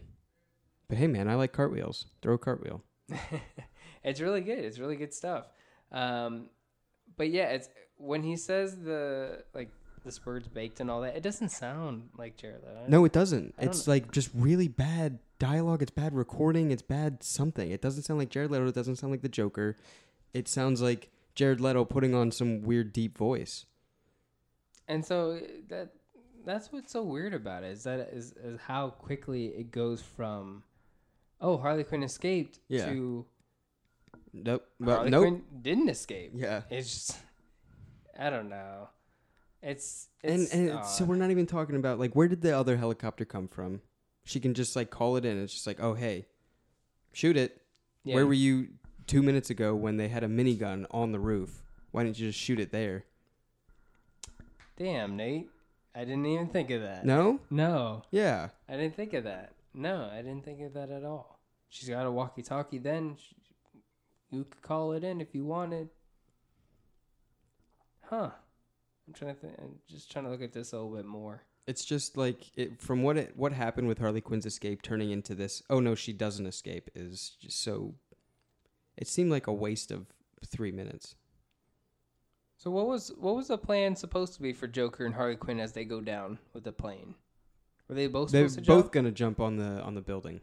but 0.88 0.98
hey, 0.98 1.06
man, 1.06 1.28
I 1.28 1.36
like 1.36 1.52
cartwheels. 1.52 2.06
Throw 2.22 2.34
a 2.34 2.38
cartwheel. 2.38 2.82
it's 4.02 4.20
really 4.20 4.40
good. 4.40 4.58
It's 4.58 4.80
really 4.80 4.96
good 4.96 5.14
stuff. 5.14 5.46
Um, 5.92 6.46
but 7.16 7.30
yeah, 7.30 7.50
it's 7.50 7.68
when 8.00 8.22
he 8.22 8.36
says 8.36 8.76
the 8.76 9.44
like 9.54 9.70
the 10.04 10.18
bird's 10.24 10.48
baked 10.48 10.80
and 10.80 10.90
all 10.90 11.02
that. 11.02 11.16
It 11.16 11.22
doesn't 11.22 11.50
sound 11.50 12.08
like 12.16 12.36
Jared 12.36 12.62
Leto. 12.62 12.84
No, 12.88 13.04
it 13.04 13.12
doesn't. 13.12 13.54
It's 13.58 13.86
like 13.86 14.10
just 14.12 14.30
really 14.34 14.68
bad 14.68 15.18
dialogue. 15.38 15.82
It's 15.82 15.90
bad 15.90 16.14
recording. 16.14 16.70
It's 16.70 16.82
bad 16.82 17.22
something. 17.22 17.70
It 17.70 17.82
doesn't 17.82 18.04
sound 18.04 18.18
like 18.18 18.30
Jared 18.30 18.50
Leto. 18.50 18.66
It 18.66 18.74
doesn't 18.74 18.96
sound 18.96 19.12
like 19.12 19.22
the 19.22 19.28
Joker. 19.28 19.76
It 20.32 20.48
sounds 20.48 20.80
like 20.80 21.10
Jared 21.34 21.60
Leto 21.60 21.84
putting 21.84 22.14
on 22.14 22.30
some 22.30 22.62
weird 22.62 22.92
deep 22.92 23.18
voice. 23.18 23.66
And 24.88 25.04
so 25.04 25.32
uh, 25.32 25.40
that 25.68 25.90
that's 26.44 26.72
what's 26.72 26.92
so 26.92 27.02
weird 27.02 27.34
about 27.34 27.62
it 27.64 27.72
is 27.72 27.82
that 27.84 28.00
is, 28.12 28.32
is 28.42 28.58
how 28.60 28.90
quickly 28.90 29.46
it 29.48 29.70
goes 29.70 30.00
from, 30.02 30.62
oh 31.40 31.58
Harley 31.58 31.84
Quinn 31.84 32.02
escaped 32.02 32.58
Yeah. 32.68 32.86
to 32.86 33.26
Nope. 34.32 34.66
But 34.78 34.94
Harley 34.94 35.10
nope. 35.10 35.22
Quinn 35.22 35.42
didn't 35.60 35.88
escape. 35.90 36.32
Yeah. 36.34 36.62
It's 36.70 36.90
just, 37.08 37.18
I 38.20 38.28
don't 38.30 38.48
know. 38.50 38.88
It's, 39.62 40.08
And 40.22 40.42
it's 40.42 40.52
and 40.54 40.68
it's- 40.68 40.96
so 40.98 41.04
we're 41.04 41.16
not 41.16 41.30
even 41.30 41.46
talking 41.46 41.76
about 41.76 41.98
like 41.98 42.14
where 42.14 42.28
did 42.28 42.42
the 42.42 42.56
other 42.56 42.76
helicopter 42.76 43.24
come 43.24 43.48
from? 43.48 43.80
She 44.24 44.38
can 44.40 44.54
just 44.54 44.76
like 44.76 44.90
call 44.90 45.16
it 45.16 45.24
in. 45.24 45.42
It's 45.42 45.52
just 45.52 45.66
like, 45.66 45.80
oh 45.80 45.94
hey, 45.94 46.26
shoot 47.12 47.36
it. 47.36 47.60
Yeah. 48.04 48.14
Where 48.16 48.26
were 48.26 48.32
you 48.34 48.68
two 49.06 49.22
minutes 49.22 49.50
ago 49.50 49.74
when 49.74 49.96
they 49.96 50.08
had 50.08 50.22
a 50.22 50.28
minigun 50.28 50.86
on 50.90 51.12
the 51.12 51.18
roof? 51.18 51.62
Why 51.90 52.04
didn't 52.04 52.18
you 52.18 52.28
just 52.28 52.38
shoot 52.38 52.60
it 52.60 52.70
there? 52.72 53.04
Damn, 54.76 55.16
Nate. 55.16 55.48
I 55.94 56.00
didn't 56.04 56.26
even 56.26 56.48
think 56.48 56.70
of 56.70 56.80
that. 56.82 57.04
No. 57.04 57.40
No, 57.50 58.04
Yeah. 58.10 58.50
I 58.68 58.76
didn't 58.76 58.94
think 58.96 59.12
of 59.12 59.24
that. 59.24 59.52
No, 59.74 60.08
I 60.12 60.18
didn't 60.22 60.44
think 60.44 60.60
of 60.62 60.72
that 60.74 60.90
at 60.90 61.04
all. 61.04 61.40
She's 61.68 61.88
got 61.88 62.06
a 62.06 62.10
walkie-talkie. 62.10 62.78
Then 62.78 63.16
sh 63.16 63.32
you 64.30 64.44
could 64.44 64.62
call 64.62 64.92
it 64.92 65.02
in 65.02 65.20
if 65.20 65.34
you 65.34 65.44
wanted. 65.44 65.88
Huh? 68.10 68.30
I'm 69.06 69.14
trying 69.14 69.34
to 69.34 69.40
think. 69.40 69.54
I'm 69.58 69.76
just 69.88 70.10
trying 70.10 70.24
to 70.24 70.30
look 70.30 70.42
at 70.42 70.52
this 70.52 70.72
a 70.72 70.76
little 70.76 70.94
bit 70.96 71.04
more. 71.06 71.42
It's 71.66 71.84
just 71.84 72.16
like 72.16 72.50
it 72.56 72.80
from 72.80 73.02
what 73.04 73.16
it 73.16 73.36
what 73.36 73.52
happened 73.52 73.86
with 73.86 73.98
Harley 73.98 74.20
Quinn's 74.20 74.46
escape 74.46 74.82
turning 74.82 75.10
into 75.10 75.34
this. 75.34 75.62
Oh 75.70 75.78
no, 75.80 75.94
she 75.94 76.12
doesn't 76.12 76.46
escape. 76.46 76.90
Is 76.94 77.36
just 77.40 77.62
so. 77.62 77.94
It 78.96 79.06
seemed 79.06 79.30
like 79.30 79.46
a 79.46 79.52
waste 79.52 79.90
of 79.92 80.06
three 80.44 80.72
minutes. 80.72 81.14
So 82.56 82.70
what 82.70 82.88
was 82.88 83.12
what 83.16 83.36
was 83.36 83.48
the 83.48 83.58
plan 83.58 83.94
supposed 83.96 84.34
to 84.34 84.42
be 84.42 84.52
for 84.52 84.66
Joker 84.66 85.06
and 85.06 85.14
Harley 85.14 85.36
Quinn 85.36 85.60
as 85.60 85.72
they 85.72 85.84
go 85.84 86.00
down 86.00 86.38
with 86.52 86.64
the 86.64 86.72
plane? 86.72 87.14
Were 87.88 87.94
they 87.94 88.06
both 88.06 88.30
They're 88.32 88.48
to 88.48 88.56
both 88.56 88.64
jump? 88.84 88.92
gonna 88.92 89.12
jump 89.12 89.40
on 89.40 89.56
the 89.56 89.80
on 89.82 89.94
the 89.94 90.00
building. 90.02 90.40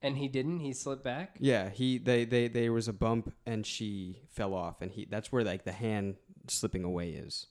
And 0.00 0.16
he 0.16 0.28
didn't. 0.28 0.60
He 0.60 0.72
slipped 0.72 1.02
back. 1.04 1.36
Yeah, 1.40 1.70
he 1.70 1.98
they 1.98 2.24
they 2.24 2.48
there 2.48 2.72
was 2.72 2.88
a 2.88 2.92
bump 2.92 3.32
and 3.44 3.66
she 3.66 4.20
fell 4.30 4.54
off 4.54 4.80
and 4.80 4.90
he 4.92 5.06
that's 5.10 5.30
where 5.32 5.44
like 5.44 5.64
the 5.64 5.72
hand 5.72 6.16
slipping 6.50 6.84
away 6.84 7.10
is. 7.10 7.46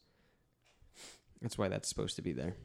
That's 1.42 1.58
why 1.58 1.68
that's 1.68 1.88
supposed 1.88 2.16
to 2.16 2.22
be 2.22 2.34
there. 2.34 2.56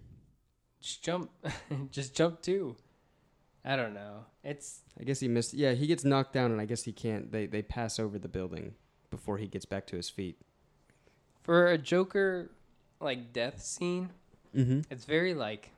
Just 0.80 1.02
jump. 1.02 1.30
just 1.90 2.14
jump 2.14 2.42
too. 2.42 2.76
I 3.64 3.76
don't 3.76 3.94
know. 3.94 4.24
It's 4.42 4.80
I 4.98 5.04
guess 5.04 5.20
he 5.20 5.28
missed. 5.28 5.54
Yeah, 5.54 5.72
he 5.72 5.86
gets 5.86 6.04
knocked 6.04 6.32
down 6.32 6.50
and 6.50 6.60
I 6.60 6.64
guess 6.64 6.82
he 6.82 6.92
can't. 6.92 7.30
They 7.30 7.46
they 7.46 7.62
pass 7.62 7.98
over 7.98 8.18
the 8.18 8.28
building 8.28 8.74
before 9.10 9.38
he 9.38 9.46
gets 9.46 9.64
back 9.64 9.86
to 9.88 9.96
his 9.96 10.08
feet. 10.08 10.38
for 11.42 11.66
a 11.68 11.78
Joker 11.78 12.50
like 13.00 13.32
death 13.32 13.62
scene. 13.62 14.10
Mm-hmm. 14.56 14.80
It's 14.90 15.04
very 15.04 15.34
like 15.34 15.70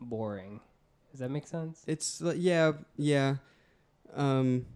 boring. 0.00 0.60
Does 1.10 1.20
that 1.20 1.30
make 1.30 1.46
sense? 1.46 1.82
It's 1.86 2.20
like 2.20 2.36
yeah 2.38 2.72
yeah, 2.96 3.36
um, 4.14 4.66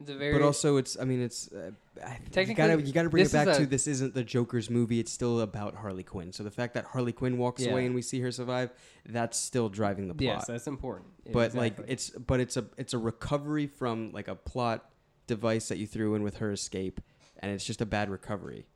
It's 0.00 0.10
a 0.10 0.14
very 0.14 0.32
but 0.32 0.42
also 0.42 0.76
it's 0.76 0.96
I 0.98 1.04
mean 1.04 1.20
it's. 1.22 1.50
Uh, 1.50 1.72
I- 2.04 2.18
you 2.22 2.30
Technically, 2.30 2.54
gotta 2.54 2.82
you 2.82 2.92
gotta 2.92 3.08
bring 3.10 3.24
it 3.26 3.32
back 3.32 3.48
a- 3.48 3.54
to 3.58 3.66
this 3.66 3.86
isn't 3.86 4.14
the 4.14 4.24
Joker's 4.24 4.68
movie. 4.70 5.00
It's 5.00 5.12
still 5.12 5.40
about 5.40 5.74
Harley 5.76 6.02
Quinn. 6.02 6.32
So 6.32 6.42
the 6.42 6.50
fact 6.50 6.74
that 6.74 6.84
Harley 6.86 7.12
Quinn 7.12 7.38
walks 7.38 7.62
Yeah. 7.64 7.72
away 7.72 7.86
and 7.86 7.94
we 7.94 8.02
see 8.02 8.20
her 8.20 8.30
survive, 8.32 8.70
that's 9.06 9.38
still 9.38 9.68
driving 9.68 10.08
the 10.08 10.14
plot. 10.14 10.22
yes, 10.22 10.46
that's 10.46 10.66
important. 10.66 11.08
But 11.32 11.54
like 11.54 11.76
it's 11.86 12.10
but 12.10 12.40
it's 12.40 12.56
a 12.56 12.66
it's 12.76 12.94
a 12.94 12.98
recovery 12.98 13.66
from 13.66 14.12
like 14.12 14.28
a 14.28 14.34
plot 14.34 14.90
device 15.26 15.68
that 15.68 15.78
you 15.78 15.86
threw 15.86 16.14
in 16.14 16.22
with 16.22 16.36
her 16.38 16.52
escape 16.52 17.00
and 17.40 17.50
it's 17.50 17.64
just 17.64 17.80
a 17.80 17.86
bad 17.86 18.08
recovery 18.08 18.66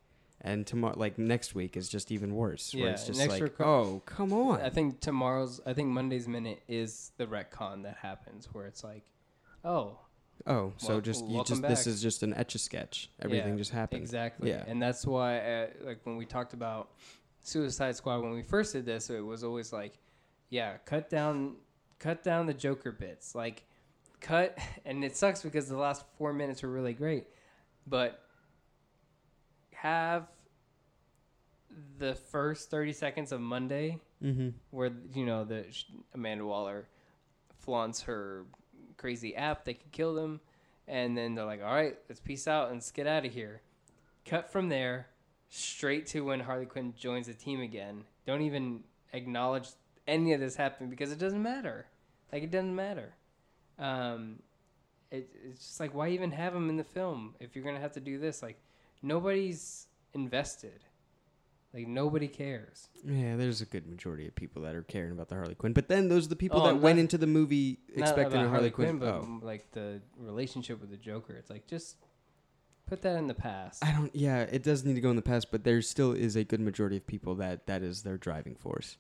and 0.41 0.67
tomorrow 0.67 0.99
like 0.99 1.17
next 1.17 1.55
week 1.55 1.77
is 1.77 1.89
just 1.89 2.11
even 2.11 2.35
worse 2.35 2.75
where 2.75 2.87
Yeah, 2.87 2.91
it's 2.91 3.07
just 3.07 3.21
next 3.21 3.35
like 3.35 3.43
reco- 3.57 3.65
oh 3.67 4.03
come 4.05 4.33
on 4.33 4.61
I 4.61 4.69
think 4.69 4.99
tomorrow's 5.01 5.61
I 5.65 5.75
think 5.75 5.89
Monday's 5.91 6.27
minute 6.27 6.61
is 6.67 7.13
the 7.19 7.27
retcon 7.27 7.85
that 7.85 7.99
happens 8.03 8.49
where 8.53 8.67
it's 8.67 8.83
like, 8.83 9.05
oh, 9.65 9.99
oh 10.47 10.73
so 10.77 10.95
Wel- 10.95 11.01
just 11.01 11.27
you 11.27 11.45
just 11.45 11.63
this 11.63 11.87
is 11.87 12.03
just 12.03 12.23
an 12.23 12.35
etch 12.35 12.55
a 12.55 12.59
sketch 12.59 13.11
everything 13.21 13.53
Yeah, 13.53 13.59
just 13.59 13.71
happened 13.73 14.03
exactly. 14.03 14.51
Yeah. 14.51 14.65
And 14.67 14.81
that's 14.81 15.07
why 15.07 15.39
uh, 15.39 15.67
like 15.85 16.01
when 16.05 16.17
we 16.17 16.25
talked 16.25 16.55
about 16.55 16.91
Suicide 17.43 17.97
Squad 17.97 18.21
when 18.21 18.33
we 18.33 18.43
first 18.43 18.73
did 18.73 18.85
this, 18.85 19.11
it 19.11 19.21
was 19.21 19.45
always 19.45 19.73
like, 19.73 19.95
yeah, 20.49 20.77
cut 20.85 21.11
down 21.11 21.57
cut 21.99 22.23
down 22.23 22.47
the 22.47 22.55
Joker 22.55 22.93
bits. 22.93 23.35
Like 23.35 23.65
cut 24.21 24.59
and 24.85 25.05
it 25.05 25.17
sucks 25.17 25.43
because 25.43 25.69
the 25.69 25.77
last 25.77 26.05
4 26.19 26.33
minutes 26.33 26.63
were 26.63 26.71
really 26.71 26.95
great. 26.95 27.27
But 27.87 28.23
have 29.73 30.27
the 31.99 32.15
first 32.15 32.71
30 32.71 32.93
seconds 32.93 33.33
of 33.33 33.41
Monday 33.41 33.99
mm-hmm. 34.23 34.51
where 34.71 34.91
you 35.15 35.25
know 35.25 35.45
the 35.45 35.65
Amanda 36.15 36.45
Waller 36.45 36.89
flaunts 37.61 38.03
her 38.03 38.45
crazy 39.01 39.35
app 39.35 39.65
that 39.65 39.81
could 39.81 39.93
kill 39.93 40.15
them, 40.15 40.41
and 40.87 41.17
then 41.17 41.35
they're 41.35 41.45
like, 41.45 41.63
"All 41.63 41.75
right, 41.75 41.97
let's 42.09 42.21
peace 42.21 42.47
out 42.47 42.69
and 42.69 42.77
let's 42.77 42.91
get 42.91 43.07
out 43.07 43.25
of 43.25 43.33
here." 43.33 43.63
Cut 44.25 44.53
from 44.53 44.69
there 44.69 45.09
straight 45.49 46.07
to 46.09 46.25
when 46.25 46.41
Harley 46.41 46.67
Quinn 46.67 46.95
joins 46.97 47.27
the 47.27 47.35
team 47.35 47.61
again. 47.61 48.05
Don't 48.27 48.43
even 48.43 48.85
acknowledge 49.13 49.69
any 50.07 50.33
of 50.33 50.41
this 50.41 50.57
happening 50.57 50.91
because 50.91 51.11
it 51.11 51.19
doesn't 51.19 51.43
matter. 51.43 51.87
Like 52.33 52.43
it 52.43 52.51
doesn't 52.51 52.75
matter. 52.75 53.15
Um, 53.79 54.41
it, 55.11 55.29
it's 55.45 55.67
just 55.67 55.81
like 55.81 55.95
why 55.95 56.11
even 56.11 56.31
have 56.33 56.53
them 56.53 56.69
in 56.69 56.77
the 56.77 56.85
film 56.85 57.35
if 57.41 57.57
you're 57.57 57.65
gonna 57.65 57.81
have 57.81 57.93
to 57.93 58.01
do 58.01 58.19
this? 58.19 58.43
Like 58.43 58.61
nobody's 59.03 59.87
invested. 60.15 60.85
Like 61.73 61.87
nobody 61.87 62.27
cares. 62.27 62.89
yeah 63.05 63.37
there's 63.37 63.61
a 63.61 63.65
good 63.65 63.87
majority 63.87 64.27
of 64.27 64.35
people 64.35 64.63
that 64.63 64.75
are 64.75 64.83
caring 64.83 65.13
about 65.13 65.29
the 65.29 65.37
harley 65.37 65.55
quinn 65.55 65.73
but 65.73 65.87
then 65.89 66.09
those 66.09 66.27
are 66.27 66.31
the 66.31 66.37
people 66.37 66.61
Oh, 66.61 66.67
that 66.67 66.77
went 66.81 66.99
into 66.99 67.17
the 67.17 67.29
movie 67.29 67.79
expecting 67.95 68.41
a 68.41 68.49
harley, 68.49 68.71
quinn, 68.71 68.99
but 68.99 69.07
oh. 69.15 69.21
m- 69.23 69.41
like 69.43 69.71
the 69.73 70.01
relationship 70.19 70.81
with 70.81 70.91
the 70.91 70.97
Joker. 70.97 71.35
It's 71.35 71.49
like 71.51 71.67
just 71.69 71.97
put 72.87 73.03
that 73.03 73.17
in 73.17 73.29
the 73.29 73.35
past. 73.35 73.85
I 73.85 73.93
don't. 73.93 74.11
Yeah, 74.17 74.41
it 74.41 74.65
does 74.65 74.85
need 74.85 74.95
to 74.95 75.01
go 75.01 75.11
in 75.11 75.17
the 75.17 75.23
past, 75.23 75.53
but 75.53 75.63
there 75.63 75.81
still 75.81 76.11
is 76.13 76.35
a 76.35 76.43
good 76.43 76.59
majority 76.61 76.97
of 76.97 77.07
people 77.07 77.37
that 77.37 77.69
that 77.69 77.83
is 77.83 78.03
their 78.03 78.17
driving 78.19 78.57
force. 78.57 78.97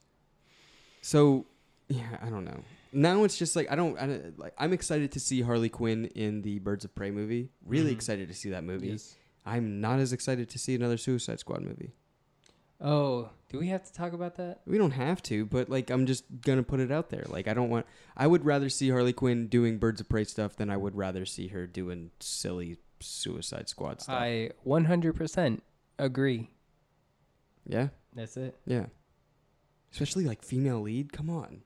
So, 1.02 1.46
yeah, 1.88 2.18
I 2.22 2.28
don't 2.30 2.44
know. 2.44 2.60
Now 2.92 3.24
it's 3.24 3.36
just 3.36 3.56
like 3.56 3.70
I 3.70 3.74
don't. 3.74 3.98
I 3.98 4.06
don't 4.06 4.38
like. 4.38 4.54
I'm 4.58 4.72
excited 4.72 5.10
to 5.12 5.20
see 5.20 5.40
Harley 5.42 5.68
Quinn 5.68 6.06
in 6.14 6.42
the 6.42 6.60
Birds 6.60 6.84
of 6.84 6.94
Prey 6.94 7.10
movie. 7.10 7.48
Really 7.66 7.90
Mhm. 7.90 7.94
excited 7.94 8.28
to 8.28 8.34
see 8.34 8.50
that 8.50 8.62
movie. 8.64 8.88
Yes. 8.88 9.16
I'm 9.44 9.80
not 9.80 9.98
as 9.98 10.12
excited 10.12 10.48
to 10.50 10.58
see 10.58 10.74
another 10.76 10.96
Suicide 10.96 11.40
Squad 11.40 11.62
movie. 11.62 11.92
Oh, 12.80 13.28
do 13.50 13.58
we 13.58 13.68
have 13.68 13.82
to 13.84 13.92
talk 13.92 14.12
about 14.12 14.36
that? 14.36 14.60
We 14.66 14.78
don't 14.78 14.92
have 14.92 15.22
to, 15.24 15.44
but 15.44 15.68
like 15.68 15.90
I'm 15.90 16.06
just 16.06 16.24
gonna 16.40 16.62
put 16.62 16.80
it 16.80 16.90
out 16.90 17.10
there. 17.10 17.24
Like 17.28 17.46
I 17.48 17.54
don't 17.54 17.68
want. 17.70 17.86
I 18.16 18.26
would 18.26 18.44
rather 18.44 18.68
see 18.68 18.88
Harley 18.90 19.12
Quinn 19.12 19.48
doing 19.48 19.78
Birds 19.78 20.00
of 20.00 20.08
Prey 20.08 20.24
stuff 20.24 20.56
than 20.56 20.70
I 20.70 20.76
would 20.76 20.94
rather 20.96 21.26
see 21.26 21.48
her 21.48 21.66
doing 21.66 22.10
silly 22.20 22.78
Suicide 23.00 23.68
Squad 23.68 24.00
stuff. 24.02 24.14
I 24.20 24.50
100% 24.66 25.60
agree. 25.98 26.50
yeah. 27.66 27.88
That's 28.14 28.36
it. 28.36 28.56
Yeah. 28.66 28.86
Especially 29.92 30.24
like 30.24 30.42
female 30.42 30.80
lead. 30.80 31.12
Come 31.12 31.30
on. 31.30 31.62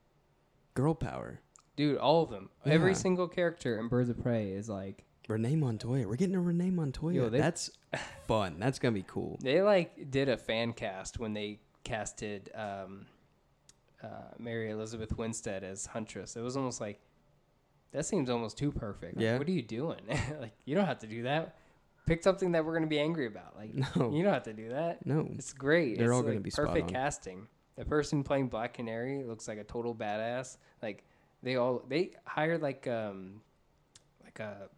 Girl 0.74 0.94
power. 0.94 1.40
Dude, 1.76 1.96
all 1.96 2.22
of 2.22 2.30
them. 2.30 2.50
Every 2.66 2.94
single 2.94 3.28
character 3.28 3.78
in 3.78 3.88
Birds 3.88 4.10
of 4.10 4.22
Prey 4.22 4.50
is 4.50 4.68
like 4.68 5.04
Renee 5.28 5.56
Montoya. 5.56 6.06
We're 6.06 6.16
getting 6.16 6.36
a 6.36 6.40
Renee 6.40 6.70
Montoya. 6.70 7.14
Yo, 7.14 7.28
they- 7.28 7.38
That's 7.40 7.70
fun. 8.28 8.56
That's 8.58 8.78
gonna 8.78 8.92
be 8.92 9.04
cool. 9.06 9.38
they 9.42 9.62
like 9.62 10.10
did 10.10 10.28
a 10.28 10.36
fan 10.36 10.72
cast 10.72 11.18
when 11.18 11.32
they 11.34 11.60
casted 11.84 12.50
um, 12.54 13.06
uh, 14.02 14.06
Mary 14.38 14.70
Elizabeth 14.70 15.16
Winstead 15.16 15.64
as 15.64 15.86
Huntress. 15.86 16.36
It 16.36 16.40
was 16.42 16.56
almost 16.56 16.80
like 16.80 17.00
that 17.92 18.04
seems 18.06 18.28
almost 18.28 18.58
too 18.58 18.72
perfect. 18.72 19.16
Like, 19.16 19.22
Yeah. 19.24 19.38
what 19.38 19.46
are 19.48 19.52
you 19.52 19.62
doing? 19.62 20.00
like 20.40 20.52
you 20.64 20.74
don't 20.74 20.86
have 20.86 20.98
to 21.00 21.06
do 21.06 21.22
that. 21.24 21.56
Pick 22.06 22.22
something 22.22 22.52
that 22.52 22.64
we're 22.64 22.74
gonna 22.74 22.86
be 22.86 22.98
angry 23.00 23.26
about. 23.26 23.56
Like 23.56 23.72
No. 23.96 24.12
you 24.12 24.22
don't 24.22 24.34
have 24.34 24.42
to 24.44 24.52
do 24.52 24.70
that. 24.70 25.04
No. 25.06 25.26
It's 25.32 25.52
great. 25.52 25.96
They're 25.98 26.08
it's 26.10 26.14
all 26.16 26.22
gonna 26.22 26.34
like 26.34 26.42
be 26.42 26.50
spot 26.50 26.66
perfect 26.66 26.88
on. 26.88 26.92
casting. 26.92 27.46
The 27.76 27.84
person 27.84 28.22
playing 28.22 28.48
Black 28.48 28.74
Canary 28.74 29.24
looks 29.24 29.48
like 29.48 29.58
a 29.58 29.64
total 29.64 29.94
badass. 29.94 30.58
Like 30.82 31.04
they 31.42 31.56
all 31.56 31.82
they 31.88 32.10
hired 32.24 32.62
like 32.62 32.86
um 32.86 33.40
like 34.22 34.38
a 34.40 34.68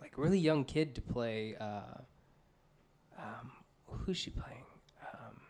like 0.00 0.16
really 0.18 0.38
young 0.38 0.64
kid 0.64 0.94
to 0.96 1.00
play 1.00 1.56
uh 1.60 2.00
um 3.18 3.52
who's 3.86 4.16
she 4.16 4.30
playing? 4.30 4.64
Um 5.12 5.40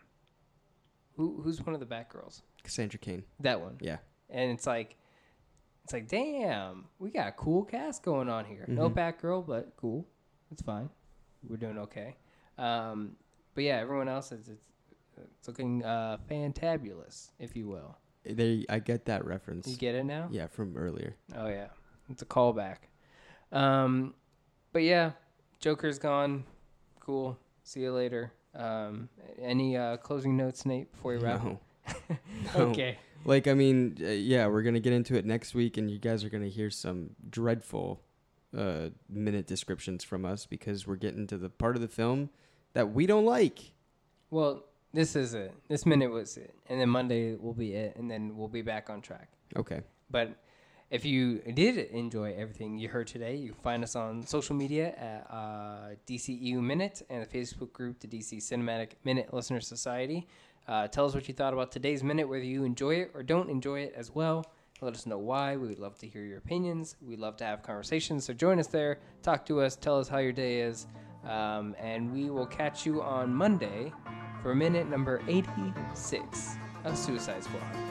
who 1.15 1.41
who's 1.43 1.61
one 1.65 1.73
of 1.73 1.79
the 1.79 1.85
Batgirls? 1.85 2.41
Cassandra 2.63 2.99
Cain. 2.99 3.23
That 3.39 3.61
one. 3.61 3.77
Yeah. 3.81 3.97
And 4.29 4.51
it's 4.51 4.65
like 4.67 4.95
it's 5.83 5.93
like 5.93 6.07
damn, 6.07 6.85
we 6.99 7.09
got 7.11 7.27
a 7.27 7.31
cool 7.31 7.63
cast 7.63 8.03
going 8.03 8.29
on 8.29 8.45
here. 8.45 8.65
No 8.67 8.89
Mhm. 8.89 8.95
Batgirl, 8.95 9.47
but 9.47 9.73
cool. 9.77 10.05
It's 10.51 10.61
fine. 10.61 10.89
We're 11.47 11.57
doing 11.57 11.77
okay. 11.79 12.15
Um, 12.57 13.15
but 13.53 13.63
yeah, 13.63 13.77
everyone 13.77 14.09
else 14.09 14.31
is 14.31 14.47
it's, 14.49 14.63
it's 15.17 15.47
looking 15.47 15.83
uh, 15.83 16.17
fantabulous, 16.29 17.31
if 17.39 17.55
you 17.55 17.67
will. 17.67 17.97
They 18.25 18.65
I 18.69 18.79
get 18.79 19.05
that 19.05 19.25
reference. 19.25 19.67
You 19.67 19.77
get 19.77 19.95
it 19.95 20.03
now? 20.03 20.27
yeah, 20.31 20.47
from 20.47 20.75
earlier. 20.75 21.15
Oh 21.35 21.47
yeah, 21.47 21.67
it's 22.09 22.21
a 22.21 22.25
callback. 22.25 22.77
Um, 23.51 24.13
but 24.77 24.83
yeah, 24.83 25.13
Joker's 25.59 25.97
gone. 25.97 26.43
Cool. 26.99 27.35
See 27.63 27.79
you 27.79 27.91
later. 27.91 28.31
Um, 28.53 29.09
any 29.41 29.75
uh, 29.75 29.97
closing 29.97 30.37
notes, 30.37 30.67
Nate, 30.67 30.91
before 30.91 31.13
we 31.13 31.17
wrap? 31.17 31.43
No. 31.43 31.59
No. 32.53 32.65
okay. 32.67 32.99
Like, 33.25 33.47
I 33.47 33.55
mean, 33.55 33.97
uh, 33.99 34.09
yeah, 34.09 34.45
we're 34.45 34.61
gonna 34.61 34.79
get 34.79 34.93
into 34.93 35.15
it 35.15 35.25
next 35.25 35.55
week, 35.55 35.77
and 35.77 35.89
you 35.89 35.97
guys 35.97 36.23
are 36.23 36.29
gonna 36.29 36.45
hear 36.45 36.69
some 36.69 37.15
dreadful 37.27 38.03
uh, 38.55 38.89
minute 39.09 39.47
descriptions 39.47 40.03
from 40.03 40.25
us 40.25 40.45
because 40.45 40.85
we're 40.85 40.95
getting 40.95 41.25
to 41.25 41.37
the 41.37 41.49
part 41.49 41.75
of 41.75 41.81
the 41.81 41.87
film 41.87 42.29
that 42.73 42.93
we 42.93 43.07
don't 43.07 43.25
like. 43.25 43.71
Well, 44.29 44.63
this 44.93 45.15
is 45.15 45.33
it. 45.33 45.55
This 45.69 45.87
minute 45.87 46.11
was 46.11 46.37
it, 46.37 46.53
and 46.69 46.79
then 46.79 46.89
Monday 46.89 47.35
will 47.35 47.55
be 47.55 47.73
it, 47.73 47.95
and 47.95 48.11
then 48.11 48.37
we'll 48.37 48.47
be 48.47 48.61
back 48.61 48.91
on 48.91 49.01
track. 49.01 49.29
Okay. 49.55 49.81
But 50.11 50.37
if 50.89 51.03
you 51.03 51.39
did 51.53 51.77
enjoy 51.77 52.33
everything 52.37 52.77
you 52.77 52.87
heard 52.87 53.07
today, 53.07 53.35
you 53.35 53.51
can 53.51 53.61
find 53.61 53.83
us 53.83 53.95
on 53.95 54.25
social 54.25 54.55
media 54.55 54.93
at 54.95 55.27
uh, 55.29 55.95
DCEU 56.07 56.61
Minute 56.61 57.01
and 57.09 57.21
the 57.21 57.27
Facebook 57.27 57.73
group, 57.73 57.99
the 57.99 58.07
DC 58.07 58.37
Cinematic 58.37 58.91
Minute 59.03 59.33
Listener 59.33 59.59
Society. 59.59 60.27
Uh, 60.67 60.87
tell 60.87 61.05
us 61.05 61.13
what 61.13 61.27
you 61.27 61.33
thought 61.33 61.53
about 61.53 61.71
today's 61.71 62.03
minute, 62.03 62.27
whether 62.27 62.43
you 62.43 62.63
enjoy 62.63 62.95
it 62.95 63.11
or 63.13 63.23
don't 63.23 63.49
enjoy 63.49 63.81
it 63.81 63.93
as 63.95 64.13
well. 64.13 64.45
Let 64.79 64.93
us 64.93 65.05
know 65.05 65.17
why. 65.17 65.57
We 65.57 65.67
would 65.67 65.79
love 65.79 65.97
to 65.99 66.07
hear 66.07 66.23
your 66.23 66.37
opinions. 66.37 66.95
We 67.01 67.15
love 67.15 67.35
to 67.37 67.43
have 67.45 67.63
conversations. 67.63 68.25
So 68.25 68.33
join 68.33 68.59
us 68.59 68.67
there, 68.67 68.99
talk 69.23 69.45
to 69.47 69.61
us, 69.61 69.75
tell 69.75 69.99
us 69.99 70.07
how 70.07 70.19
your 70.19 70.33
day 70.33 70.61
is, 70.61 70.87
um, 71.25 71.75
and 71.79 72.13
we 72.13 72.29
will 72.29 72.45
catch 72.45 72.85
you 72.85 73.01
on 73.01 73.33
Monday 73.33 73.91
for 74.41 74.53
minute 74.55 74.89
number 74.89 75.21
86 75.27 76.57
of 76.85 76.97
Suicide 76.97 77.43
Squad. 77.43 77.86